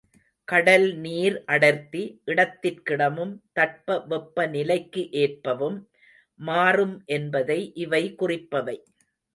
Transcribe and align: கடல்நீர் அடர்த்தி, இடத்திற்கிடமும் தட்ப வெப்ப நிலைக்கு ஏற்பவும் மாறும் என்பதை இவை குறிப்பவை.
கடல்நீர் 0.47 1.35
அடர்த்தி, 1.45 2.01
இடத்திற்கிடமும் 2.27 3.35
தட்ப 3.53 3.99
வெப்ப 4.07 4.47
நிலைக்கு 4.47 5.03
ஏற்பவும் 5.23 5.79
மாறும் 6.39 6.97
என்பதை 7.17 7.61
இவை 7.83 8.03
குறிப்பவை. 8.19 8.77